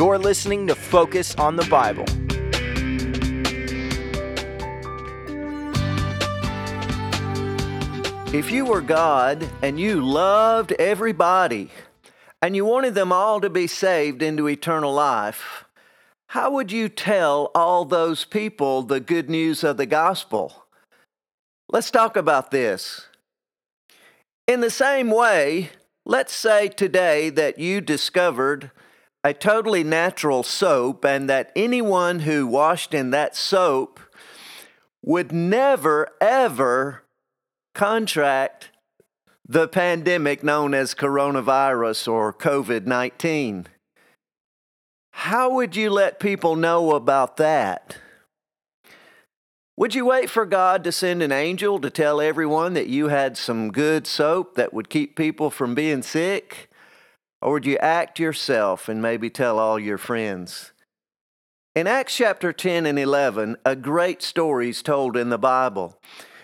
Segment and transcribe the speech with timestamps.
[0.00, 2.06] You're listening to Focus on the Bible.
[8.34, 11.70] If you were God and you loved everybody
[12.40, 15.66] and you wanted them all to be saved into eternal life,
[16.28, 20.64] how would you tell all those people the good news of the gospel?
[21.68, 23.06] Let's talk about this.
[24.46, 25.72] In the same way,
[26.06, 28.70] let's say today that you discovered
[29.22, 34.00] a totally natural soap and that anyone who washed in that soap
[35.02, 37.02] would never, ever
[37.74, 38.70] contract
[39.46, 43.66] the pandemic known as coronavirus or COVID 19.
[45.12, 47.98] How would you let people know about that?
[49.76, 53.36] Would you wait for God to send an angel to tell everyone that you had
[53.36, 56.69] some good soap that would keep people from being sick?
[57.42, 60.72] Or would you act yourself and maybe tell all your friends?
[61.74, 65.98] In Acts chapter 10 and 11, a great story is told in the Bible.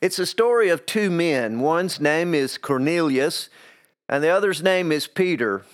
[0.00, 1.60] It's a story of two men.
[1.60, 3.50] One's name is Cornelius,
[4.08, 5.64] and the other's name is Peter.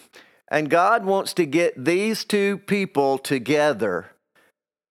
[0.50, 4.10] And God wants to get these two people together.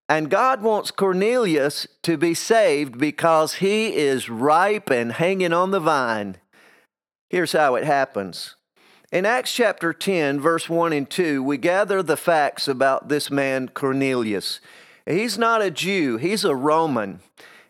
[0.08, 5.80] And God wants Cornelius to be saved because he is ripe and hanging on the
[5.80, 6.38] vine.
[7.30, 8.56] Here's how it happens.
[9.12, 13.70] In Acts chapter 10, verse 1 and 2, we gather the facts about this man,
[13.70, 14.60] Cornelius.
[15.06, 17.20] He's not a Jew, he's a Roman.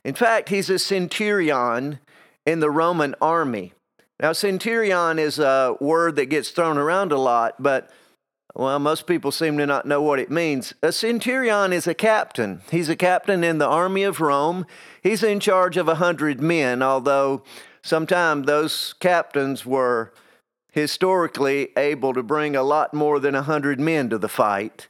[0.05, 1.99] In fact, he's a centurion
[2.45, 3.73] in the Roman army.
[4.19, 7.89] Now, centurion is a word that gets thrown around a lot, but
[8.55, 10.73] well, most people seem to not know what it means.
[10.81, 12.61] A centurion is a captain.
[12.71, 14.65] He's a captain in the army of Rome.
[15.03, 17.43] He's in charge of a hundred men, although
[17.83, 20.13] sometimes those captains were
[20.75, 24.89] historically able to bring a lot more than a hundred men to the fight.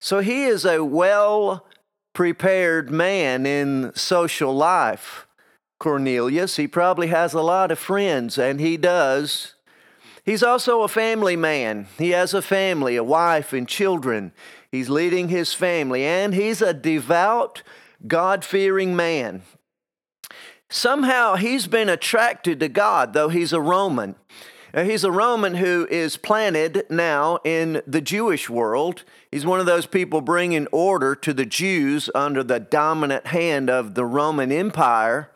[0.00, 1.66] So he is a well
[2.14, 5.26] prepared man in social life.
[5.78, 6.56] Cornelius.
[6.56, 9.54] He probably has a lot of friends, and he does.
[10.24, 11.88] He's also a family man.
[11.98, 14.32] He has a family, a wife, and children.
[14.70, 17.62] He's leading his family, and he's a devout,
[18.06, 19.42] God fearing man.
[20.70, 24.14] Somehow he's been attracted to God, though he's a Roman.
[24.74, 29.04] Uh, he's a Roman who is planted now in the Jewish world.
[29.30, 33.94] He's one of those people bringing order to the Jews under the dominant hand of
[33.94, 35.30] the Roman Empire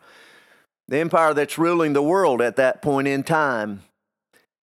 [0.88, 3.82] the empire that's ruling the world at that point in time.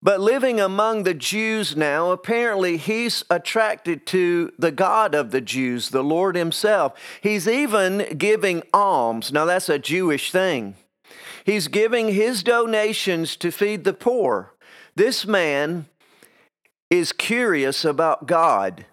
[0.01, 5.89] But living among the Jews now, apparently he's attracted to the God of the Jews,
[5.89, 6.93] the Lord Himself.
[7.21, 9.31] He's even giving alms.
[9.31, 10.75] Now, that's a Jewish thing.
[11.45, 14.52] He's giving his donations to feed the poor.
[14.95, 15.87] This man
[16.89, 18.85] is curious about God.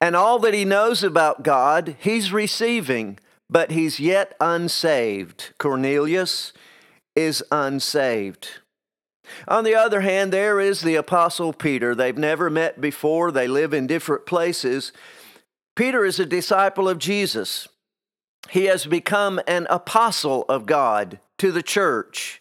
[0.00, 3.18] And all that he knows about God, he's receiving
[3.48, 5.52] but he's yet unsaved.
[5.58, 6.52] Cornelius
[7.14, 8.48] is unsaved.
[9.48, 11.94] On the other hand, there is the Apostle Peter.
[11.94, 14.92] They've never met before, they live in different places.
[15.74, 17.68] Peter is a disciple of Jesus.
[18.50, 22.40] He has become an apostle of God to the church.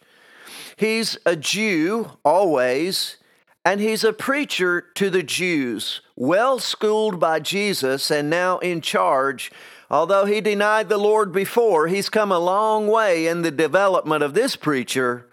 [0.77, 3.17] He's a Jew always,
[3.63, 9.51] and he's a preacher to the Jews, well schooled by Jesus and now in charge
[9.89, 14.33] Although he denied the Lord before, he's come a long way in the development of
[14.33, 15.27] this preacher,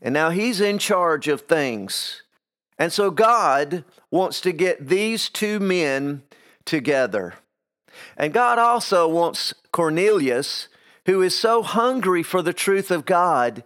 [0.00, 2.22] and now he's in charge of things.
[2.78, 6.22] And so God wants to get these two men
[6.64, 7.34] together.
[8.16, 10.68] And God also wants Cornelius,
[11.06, 13.64] who is so hungry for the truth of God,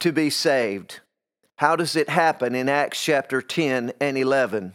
[0.00, 1.00] to be saved.
[1.56, 4.74] How does it happen in Acts chapter 10 and 11?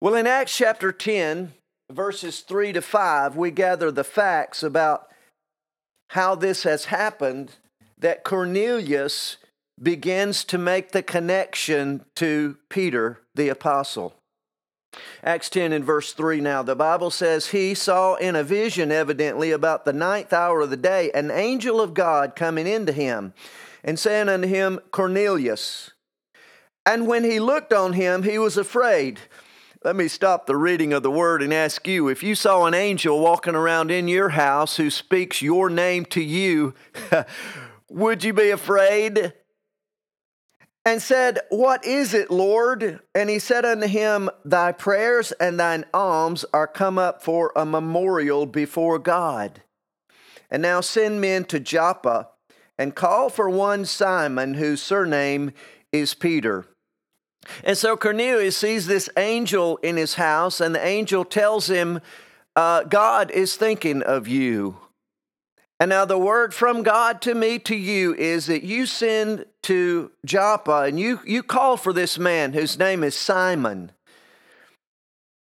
[0.00, 1.52] Well, in Acts chapter 10,
[1.90, 5.08] verses 3 to 5, we gather the facts about
[6.10, 7.52] how this has happened
[7.98, 9.36] that Cornelius
[9.80, 14.14] begins to make the connection to Peter the apostle.
[15.22, 19.50] Acts 10 and verse 3 now, the Bible says, He saw in a vision, evidently,
[19.52, 23.32] about the ninth hour of the day, an angel of God coming into him
[23.84, 25.92] and saying unto him, Cornelius.
[26.84, 29.20] And when he looked on him, he was afraid.
[29.84, 32.74] Let me stop the reading of the word and ask you if you saw an
[32.74, 36.74] angel walking around in your house who speaks your name to you,
[37.88, 39.32] would you be afraid?
[40.84, 43.00] And said, What is it, Lord?
[43.14, 47.66] And he said unto him, Thy prayers and thine alms are come up for a
[47.66, 49.62] memorial before God.
[50.50, 52.28] And now send men to Joppa
[52.78, 55.52] and call for one Simon, whose surname
[55.92, 56.64] is Peter.
[57.62, 62.00] And so Cornelius sees this angel in his house, and the angel tells him,
[62.56, 64.76] uh, God is thinking of you.
[65.80, 70.10] And now the word from God to me to you is that you send to
[70.26, 73.90] Joppa and you, you call for this man whose name is Simon.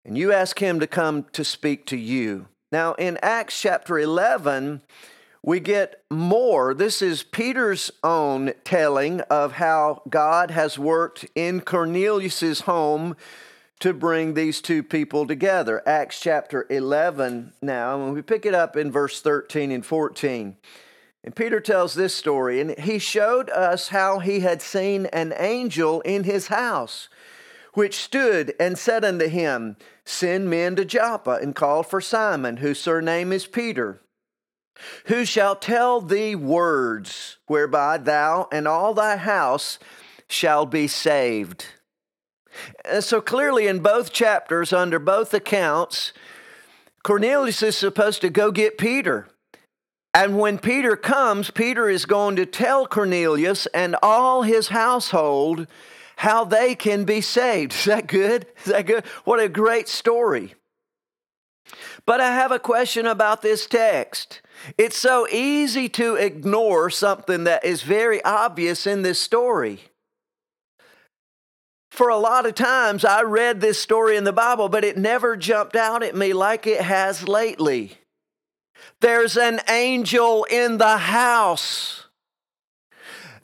[0.04, 2.48] And you ask him to come to speak to you.
[2.70, 4.82] Now in Acts chapter 11,
[5.42, 6.74] we get more.
[6.74, 13.16] This is Peter's own telling of how God has worked in Cornelius's home
[13.80, 15.82] to bring these two people together.
[15.86, 20.58] Acts chapter 11 now, and we pick it up in verse 13 and 14.
[21.24, 26.02] And Peter tells this story, and he showed us how he had seen an angel
[26.02, 27.10] in his house,
[27.74, 29.76] which stood and said unto him,
[30.06, 34.02] Send men to Joppa and call for Simon, whose surname is Peter,
[35.06, 39.80] who shall tell thee words whereby thou and all thy house
[40.28, 41.66] shall be saved.
[43.00, 46.14] So clearly, in both chapters, under both accounts,
[47.04, 49.28] Cornelius is supposed to go get Peter.
[50.14, 55.68] And when Peter comes, Peter is going to tell Cornelius and all his household
[56.16, 57.74] how they can be saved.
[57.76, 58.48] Is that good?
[58.60, 59.06] Is that good?
[59.26, 60.56] What a great story.
[62.06, 64.42] But I have a question about this text.
[64.78, 69.82] It's so easy to ignore something that is very obvious in this story
[71.96, 75.36] for a lot of times I read this story in the Bible, but it never
[75.36, 77.98] jumped out at me like it has lately.
[79.00, 82.08] There's an angel in the house.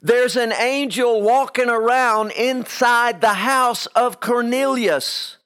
[0.00, 5.38] There's an angel walking around inside the house of Cornelius.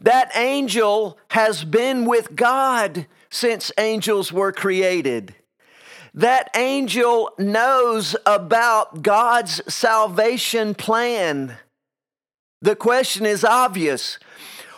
[0.00, 5.34] That angel has been with God since angels were created.
[6.14, 11.56] That angel knows about God's salvation plan.
[12.62, 14.20] The question is obvious.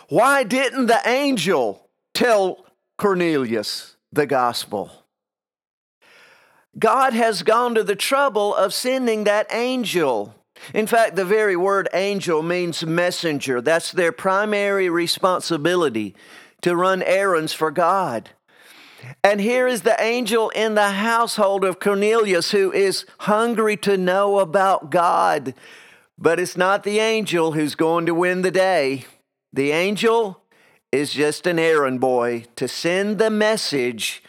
[0.09, 2.65] Why didn't the angel tell
[2.97, 4.91] Cornelius the gospel?
[6.77, 10.33] God has gone to the trouble of sending that angel.
[10.73, 13.61] In fact, the very word angel means messenger.
[13.61, 16.15] That's their primary responsibility
[16.61, 18.31] to run errands for God.
[19.23, 24.39] And here is the angel in the household of Cornelius who is hungry to know
[24.39, 25.53] about God
[26.17, 29.05] but it's not the angel who's going to win the day.
[29.53, 30.41] The angel
[30.91, 34.23] is just an errand boy to send the message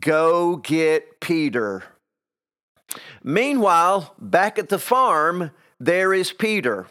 [0.00, 1.84] go get Peter.
[3.22, 6.86] Meanwhile, back at the farm, there is Peter.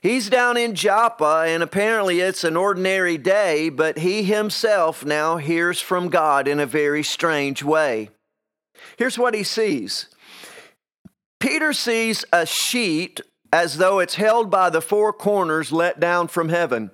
[0.00, 5.80] He's down in Joppa, and apparently it's an ordinary day, but he himself now hears
[5.80, 8.10] from God in a very strange way.
[8.96, 10.06] Here's what he sees
[11.40, 13.20] Peter sees a sheet
[13.52, 16.90] as though it's held by the four corners let down from heaven.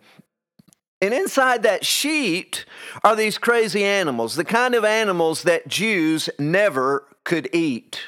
[1.01, 2.65] And inside that sheet
[3.03, 8.01] are these crazy animals, the kind of animals that Jews never could eat.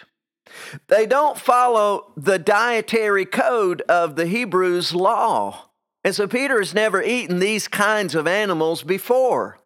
[0.88, 5.69] They don't follow the dietary code of the Hebrews' law.
[6.04, 9.58] And so Peter has never eaten these kinds of animals before.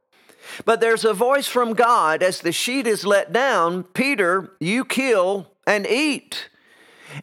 [0.64, 5.52] But there's a voice from God as the sheet is let down Peter, you kill
[5.66, 6.49] and eat.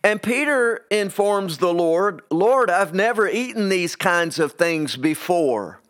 [0.04, 5.82] And Peter informs the Lord, Lord, I've never eaten these kinds of things before.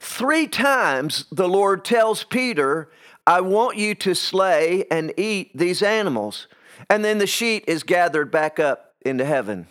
[0.00, 2.90] Three times the Lord tells Peter,
[3.26, 6.48] I want you to slay and eat these animals.
[6.88, 9.66] And then the sheet is gathered back up into heaven.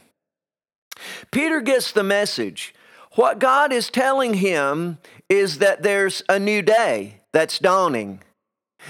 [1.31, 2.73] Peter gets the message.
[3.13, 4.99] What God is telling him
[5.29, 8.21] is that there's a new day that's dawning.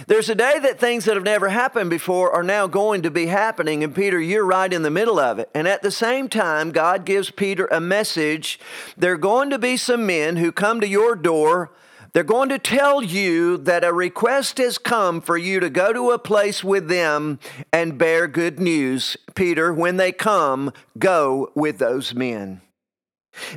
[0.05, 3.27] There's a day that things that have never happened before are now going to be
[3.27, 3.83] happening.
[3.83, 5.49] And Peter, you're right in the middle of it.
[5.55, 8.59] And at the same time, God gives Peter a message.
[8.95, 11.71] There are going to be some men who come to your door.
[12.13, 16.11] They're going to tell you that a request has come for you to go to
[16.11, 17.39] a place with them
[17.71, 19.17] and bear good news.
[19.35, 22.61] Peter, when they come, go with those men.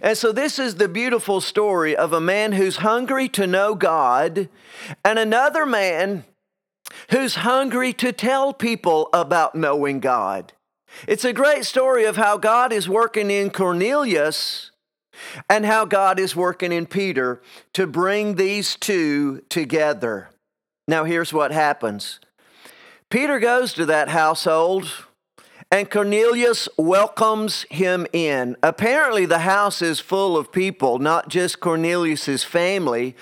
[0.03, 4.49] And so, this is the beautiful story of a man who's hungry to know God
[5.05, 6.25] and another man
[7.11, 10.53] who's hungry to tell people about knowing God.
[11.07, 14.71] It's a great story of how God is working in Cornelius
[15.49, 17.41] and how God is working in Peter
[17.75, 20.31] to bring these two together.
[20.89, 22.21] Now, here's what happens
[23.11, 25.07] Peter goes to that household
[25.71, 28.57] and Cornelius welcomes him in.
[28.63, 33.15] Apparently, the house is full of people, not just Cornelius's family,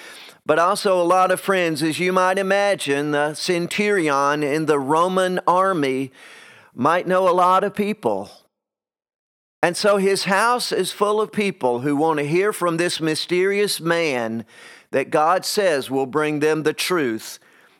[0.46, 1.82] but also a lot of friends.
[1.82, 6.10] As you might imagine, the centurion in the Roman army
[6.74, 8.30] might know a lot of people.
[9.62, 13.78] And so his house is full of people who want to hear from this mysterious
[13.78, 14.46] man
[14.90, 17.38] that God says will bring them the truth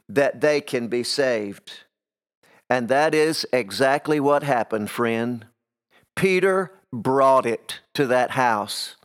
[0.09, 1.85] that they can be saved.
[2.71, 5.47] And that is exactly what happened, friend.
[6.17, 8.97] Peter brought it to that house.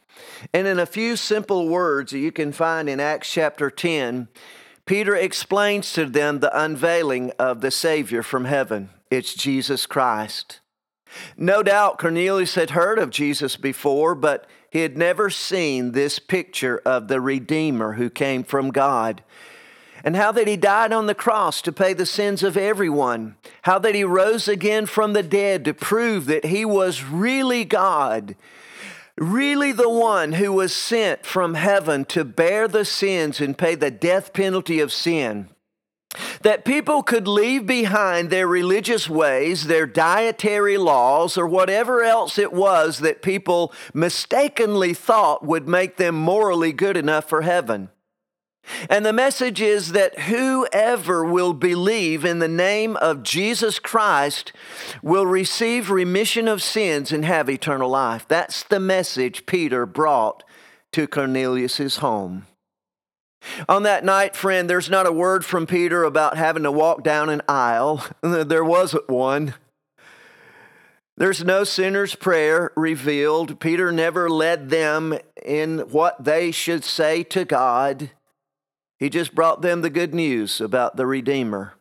[0.54, 4.28] And in a few simple words that you can find in Acts chapter 10,
[4.86, 8.90] Peter explains to them the unveiling of the Savior from heaven.
[9.10, 10.60] It's Jesus Christ.
[11.38, 16.82] No doubt Cornelius had heard of Jesus before, but he had never seen this picture
[16.86, 19.24] of the Redeemer who came from God.
[20.04, 23.36] And how that he died on the cross to pay the sins of everyone.
[23.64, 28.36] How that he rose again from the dead to prove that he was really God
[29.16, 33.92] really the one who was sent from heaven to bear the sins and pay the
[33.92, 35.48] death penalty of sin
[36.42, 42.54] that people could leave behind their religious ways, their dietary laws, or whatever else it
[42.54, 47.90] was that people mistakenly thought would make them morally good enough for heaven.
[48.90, 54.54] And the message is that whoever will believe in the name of Jesus Christ
[55.02, 58.26] will receive remission of sins and have eternal life.
[58.28, 60.44] That's the message Peter brought
[60.94, 62.48] to Cornelius' home.
[63.68, 67.30] On that night, friend, there's not a word from Peter about having to walk down
[67.30, 68.06] an aisle.
[68.22, 69.56] There wasn't one.
[71.18, 73.60] There's no sinner's prayer revealed.
[73.60, 78.12] Peter never led them in what they should say to God.
[79.04, 81.74] He just brought them the good news about the Redeemer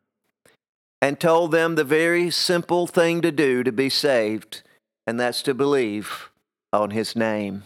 [1.00, 4.62] and told them the very simple thing to do to be saved,
[5.06, 6.30] and that's to believe
[6.72, 7.62] on his name.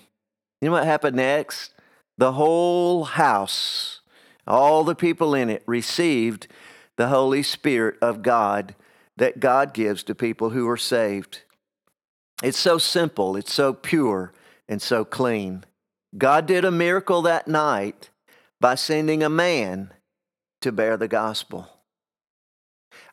[0.60, 1.72] You know what happened next?
[2.18, 4.02] the whole house,
[4.46, 6.48] all the people in it, received
[6.96, 8.74] the Holy Spirit of God
[9.16, 11.44] that God gives to people who are saved.
[12.42, 14.34] It's so simple, it's so pure,
[14.68, 15.64] and so clean.
[16.18, 18.10] God did a miracle that night
[18.60, 19.92] by sending a man
[20.62, 21.68] to bear the gospel.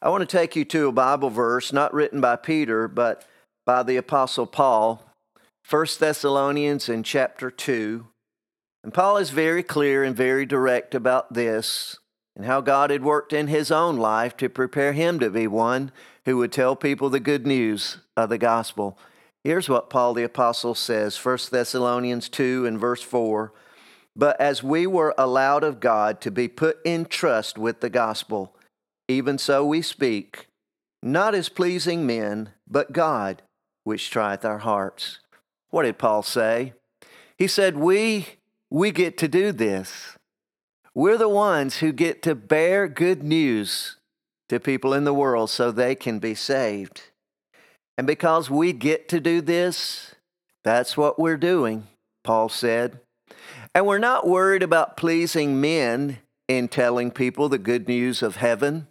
[0.02, 3.26] I want to take you to a Bible verse not written by Peter, but
[3.66, 5.04] by the Apostle Paul,
[5.70, 8.08] 1 Thessalonians in chapter 2.
[8.84, 11.98] And Paul is very clear and very direct about this
[12.36, 15.92] and how God had worked in his own life to prepare him to be one
[16.26, 18.98] who would tell people the good news of the gospel.
[19.44, 23.54] Here's what Paul the Apostle says 1 Thessalonians 2 and verse 4
[24.16, 28.56] But as we were allowed of God to be put in trust with the gospel,
[29.08, 30.48] even so we speak,
[31.02, 33.42] not as pleasing men, but God,
[33.84, 35.20] which trieth our hearts.
[35.72, 36.74] What did Paul say?
[37.38, 38.28] He said, We
[38.70, 40.18] we get to do this.
[40.96, 43.98] We're the ones who get to bear good news
[44.50, 47.04] to people in the world so they can be saved.
[47.98, 50.16] And because we get to do this,
[50.64, 51.88] that's what we're doing,
[52.24, 53.00] Paul said.
[53.76, 58.88] And we're not worried about pleasing men in telling people the good news of heaven.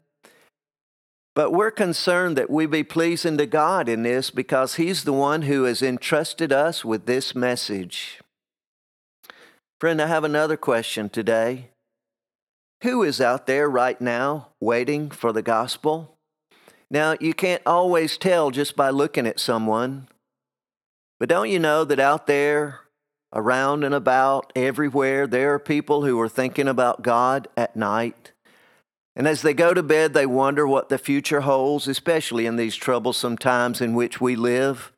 [1.35, 5.43] But we're concerned that we be pleasing to God in this because He's the one
[5.43, 8.21] who has entrusted us with this message.
[9.81, 11.71] Friend, I have another question today.
[12.83, 16.17] Who is out there right now waiting for the gospel?
[16.91, 20.09] Now, you can't always tell just by looking at someone,
[21.19, 22.82] but don't you know that out there,
[23.33, 28.33] around and about, everywhere, there are people who are thinking about God at night?
[29.15, 32.77] And as they go to bed, they wonder what the future holds, especially in these
[32.77, 34.93] troublesome times in which we live.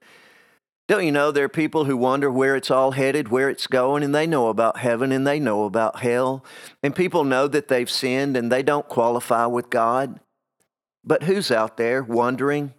[0.86, 4.02] Don't you know there are people who wonder where it's all headed, where it's going,
[4.02, 6.44] and they know about heaven and they know about hell.
[6.82, 10.20] And people know that they've sinned and they don't qualify with God.
[11.02, 12.74] But who's out there wondering?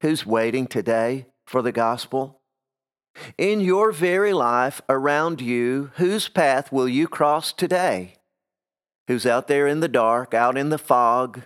[0.00, 2.40] Who's waiting today for the gospel?
[3.38, 8.16] In your very life around you, whose path will you cross today?
[9.06, 11.42] Who's out there in the dark, out in the fog?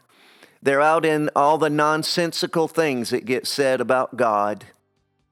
[0.63, 4.65] They're out in all the nonsensical things that get said about God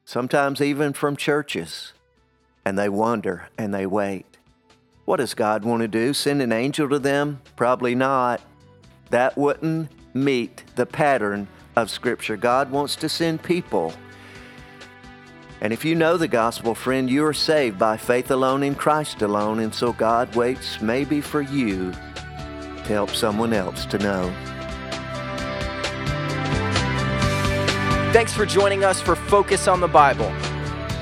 [0.06, 1.92] sometimes even from churches,
[2.64, 4.24] and they wonder and they wait.
[5.04, 6.14] What does God want to do?
[6.14, 7.42] Send an angel to them?
[7.56, 8.40] Probably not.
[9.10, 12.36] That wouldn't meet the pattern of Scripture.
[12.36, 13.92] God wants to send people.
[15.60, 19.22] And if you know the gospel, friend, you are saved by faith alone in Christ
[19.22, 19.60] alone.
[19.60, 24.32] And so God waits maybe for you to help someone else to know.
[28.12, 30.32] Thanks for joining us for Focus on the Bible.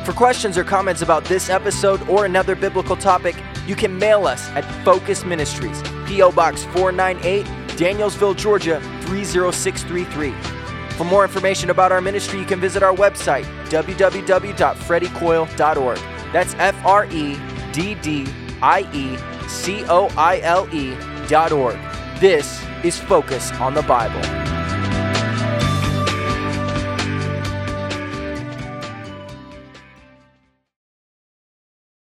[0.05, 4.49] For questions or comments about this episode or another biblical topic, you can mail us
[4.51, 6.33] at Focus Ministries, P.O.
[6.33, 7.47] Box 498,
[7.79, 10.54] Danielsville, Georgia 30633.
[10.97, 15.99] For more information about our ministry, you can visit our website, www.freddiecoile.org.
[16.33, 17.39] That's F R E
[17.73, 18.27] D D
[18.63, 19.17] I E
[19.49, 20.97] C O I L E
[21.29, 21.77] dot org.
[22.21, 24.44] This is Focus on the Bible.